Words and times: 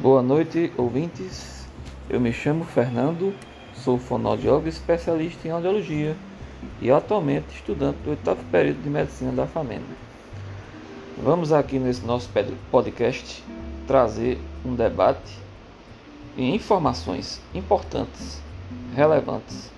Boa 0.00 0.22
noite, 0.22 0.72
ouvintes. 0.76 1.66
Eu 2.08 2.20
me 2.20 2.32
chamo 2.32 2.62
Fernando, 2.64 3.34
sou 3.74 3.98
fonoaudiólogo 3.98 4.68
especialista 4.68 5.48
em 5.48 5.50
audiologia 5.50 6.16
e 6.80 6.88
atualmente 6.88 7.56
estudante 7.56 7.98
do 8.04 8.10
oitavo 8.10 8.40
período 8.44 8.80
de 8.80 8.88
medicina 8.88 9.32
da 9.32 9.44
FAMENDA. 9.44 9.82
Vamos 11.20 11.52
aqui 11.52 11.80
nesse 11.80 12.06
nosso 12.06 12.30
podcast 12.70 13.42
trazer 13.88 14.38
um 14.64 14.72
debate 14.72 15.36
e 16.36 16.44
informações 16.54 17.42
importantes, 17.52 18.40
relevantes 18.94 19.68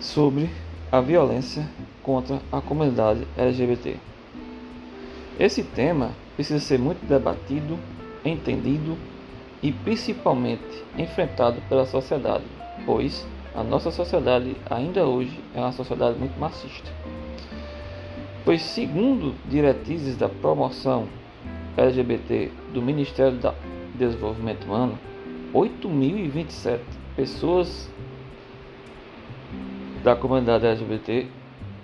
sobre 0.00 0.48
a 0.90 1.02
violência 1.02 1.68
contra 2.02 2.40
a 2.50 2.62
comunidade 2.62 3.28
LGBT. 3.36 3.98
Esse 5.38 5.62
tema 5.62 6.12
precisa 6.34 6.60
ser 6.60 6.78
muito 6.78 7.06
debatido 7.06 7.78
entendido 8.24 8.96
e 9.62 9.72
principalmente 9.72 10.84
enfrentado 10.98 11.60
pela 11.68 11.86
sociedade, 11.86 12.44
pois 12.84 13.26
a 13.54 13.62
nossa 13.62 13.90
sociedade 13.90 14.56
ainda 14.68 15.06
hoje 15.06 15.38
é 15.54 15.60
uma 15.60 15.72
sociedade 15.72 16.18
muito 16.18 16.38
machista. 16.38 16.90
Pois, 18.44 18.62
segundo 18.62 19.34
diretrizes 19.48 20.16
da 20.16 20.28
promoção 20.28 21.06
LGBT 21.76 22.50
do 22.72 22.82
Ministério 22.82 23.38
do 23.38 23.54
Desenvolvimento 23.94 24.64
Humano, 24.64 24.98
8.027 25.54 26.80
pessoas 27.14 27.88
da 30.02 30.16
comunidade 30.16 30.66
LGBT 30.66 31.28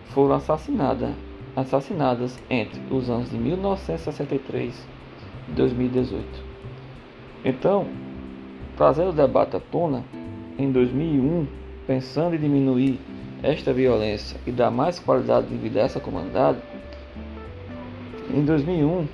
foram 0.06 0.34
assassinadas, 0.34 1.14
assassinadas 1.54 2.36
entre 2.50 2.80
os 2.90 3.08
anos 3.08 3.30
de 3.30 3.36
1963 3.36 4.97
2018. 5.54 6.24
Então, 7.44 7.86
trazendo 8.76 9.10
o 9.10 9.12
debate 9.12 9.56
à 9.56 9.60
tona, 9.60 10.04
em 10.58 10.70
2001, 10.70 11.46
pensando 11.86 12.34
em 12.34 12.38
diminuir 12.38 13.00
esta 13.42 13.72
violência 13.72 14.40
e 14.46 14.50
dar 14.50 14.70
mais 14.70 14.98
qualidade 14.98 15.46
de 15.46 15.56
vida 15.56 15.80
a 15.80 15.84
essa 15.84 16.00
comunidade, 16.00 16.58
em 18.34 18.44
2001 18.44 19.06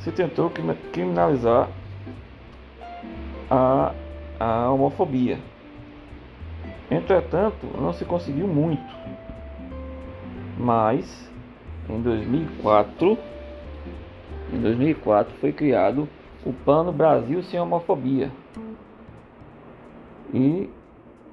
se 0.00 0.12
tentou 0.12 0.50
criminalizar 0.92 1.68
a, 3.50 3.92
a 4.38 4.70
homofobia. 4.70 5.38
Entretanto, 6.90 7.66
não 7.78 7.92
se 7.92 8.04
conseguiu 8.04 8.46
muito. 8.46 8.96
Mas, 10.58 11.30
em 11.88 12.00
2004, 12.00 13.18
em 14.52 14.60
2004 14.60 15.34
foi 15.40 15.52
criado 15.52 16.08
o 16.44 16.52
Plano 16.52 16.92
Brasil 16.92 17.42
Sem 17.42 17.60
Homofobia. 17.60 18.30
E 20.32 20.70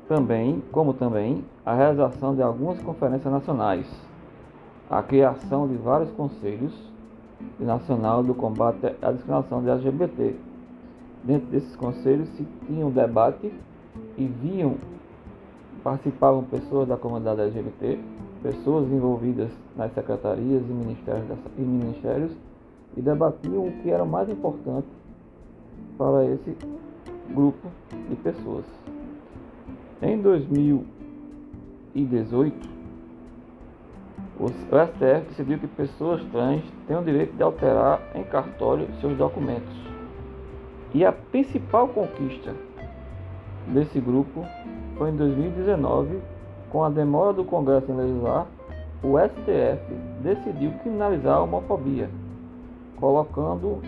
também, 0.08 0.62
como 0.72 0.94
também, 0.94 1.44
a 1.66 1.74
realização 1.74 2.36
de 2.36 2.42
algumas 2.42 2.82
conferências 2.82 3.32
nacionais, 3.32 3.88
a 4.90 5.02
criação 5.02 5.68
de 5.68 5.76
vários 5.76 6.12
conselhos 6.12 6.74
nacional 7.60 8.24
do 8.24 8.34
combate 8.34 8.86
à 9.02 9.12
discriminação 9.12 9.62
de 9.62 9.70
LGBT. 9.70 10.36
Dentro 11.24 11.48
desses 11.48 11.76
conselhos 11.76 12.30
se 12.30 12.46
tinha 12.66 12.86
um 12.86 12.92
debate 12.92 13.52
e 14.18 14.26
viam, 14.26 14.76
participavam 15.84 16.44
pessoas 16.44 16.88
da 16.88 16.98
comunidade 16.98 17.42
LGBT, 17.42 18.00
pessoas 18.44 18.92
envolvidas 18.92 19.50
nas 19.76 19.92
secretarias 19.94 20.62
e 20.62 20.74
ministérios, 20.74 21.26
e 21.58 21.62
ministérios 21.62 22.32
e 22.96 23.02
debatiam 23.02 23.68
o 23.68 23.72
que 23.82 23.90
era 23.92 24.06
mais 24.06 24.30
importante 24.30 24.88
para 25.98 26.24
esse 26.26 26.56
grupo 27.30 27.68
de 28.10 28.16
pessoas. 28.18 28.66
Em 30.02 30.22
2018, 30.22 32.70
o 34.40 34.50
STF 34.50 35.30
decidiu 35.30 35.58
que 35.60 35.68
pessoas 35.68 36.22
trans 36.26 36.62
têm 36.88 36.98
o 36.98 37.04
direito 37.04 37.34
de 37.36 37.44
alterar 37.44 38.02
em 38.14 38.24
cartório 38.24 38.88
seus 39.00 39.18
documentos. 39.18 39.74
E 40.94 41.06
a 41.06 41.12
principal 41.12 41.88
conquista 41.88 42.54
desse 43.68 44.00
grupo 44.00 44.46
foi 44.98 45.10
em 45.12 45.16
2019, 45.16 46.20
com 46.70 46.84
a 46.84 46.90
demora 46.90 47.34
do 47.34 47.44
Congresso 47.44 47.92
em 47.92 47.96
legislar, 47.96 48.46
o 49.02 49.18
STF 49.20 49.82
decidiu 50.22 50.72
criminalizar 50.82 51.38
a 51.38 51.44
homofobia 51.44 52.10
colocando 53.00 53.82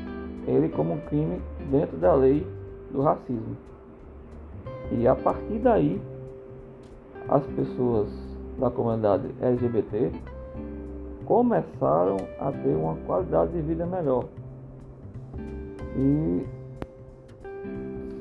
ele 0.47 0.69
como 0.69 0.94
um 0.94 1.00
crime 1.01 1.41
dentro 1.69 1.97
da 1.97 2.13
lei 2.13 2.45
do 2.91 3.01
racismo. 3.01 3.57
E 4.91 5.07
a 5.07 5.16
partir 5.16 5.59
daí, 5.59 6.01
as 7.28 7.44
pessoas 7.47 8.09
da 8.57 8.69
comunidade 8.72 9.29
LGBT 9.41 10.12
começaram 11.25 12.17
a 12.40 12.51
ter 12.51 12.75
uma 12.75 12.96
qualidade 13.06 13.51
de 13.51 13.62
vida 13.62 13.85
melhor. 13.85 14.25
E 15.97 16.46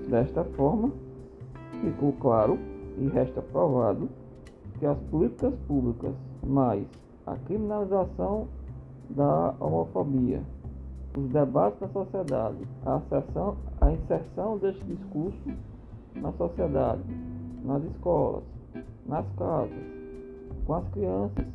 desta 0.09 0.43
forma, 0.45 0.91
ficou 1.81 2.13
claro 2.15 2.59
e 2.99 3.07
resta 3.09 3.41
provado 3.41 4.09
que 4.79 4.87
as 4.87 4.99
políticas 5.11 5.55
públicas 5.67 6.15
mais 6.43 6.87
a 7.27 7.37
criminalização 7.37 8.49
da 9.11 9.55
homofobia 9.61 10.43
os 11.16 11.31
debates 11.31 11.81
da 11.81 11.88
sociedade, 11.88 12.59
a, 12.84 12.97
acessão, 12.97 13.56
a 13.81 13.91
inserção 13.91 14.59
deste 14.59 14.84
discurso 14.84 15.53
na 16.15 16.31
sociedade, 16.32 17.03
nas 17.65 17.82
escolas, 17.84 18.44
nas 19.06 19.25
casas, 19.38 19.72
com 20.66 20.75
as 20.75 20.88
crianças, 20.91 21.47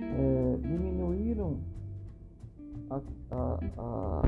é, 0.00 0.56
diminuíram 0.62 1.58
a, 2.90 3.00
a, 3.30 3.58
a, 3.78 4.22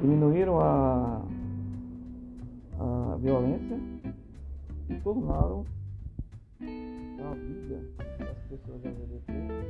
diminuíram 0.00 0.58
a, 0.60 1.22
a 2.80 3.16
violência 3.18 3.78
e 4.88 4.94
tornaram 5.00 5.64
a 6.60 7.34
vida 7.34 7.82
das 8.18 8.38
pessoas 8.48 8.84
LGBT 8.84 9.69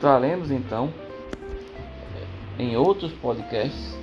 Traremos 0.00 0.50
então 0.50 0.92
em 2.58 2.76
outros 2.76 3.12
podcasts 3.12 3.98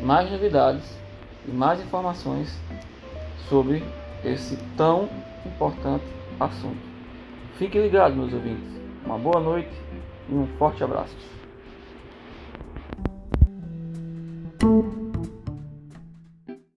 mais 0.00 0.30
novidades 0.30 0.98
e 1.46 1.50
mais 1.50 1.80
informações 1.80 2.58
sobre 3.48 3.84
esse 4.24 4.56
tão 4.76 5.08
importante 5.44 6.04
assunto. 6.40 6.78
Fique 7.58 7.78
ligado, 7.78 8.16
meus 8.16 8.32
ouvintes. 8.32 8.68
Uma 9.04 9.18
boa 9.18 9.40
noite 9.40 9.70
e 10.28 10.34
um 10.34 10.46
forte 10.58 10.82
abraço. 10.82 11.16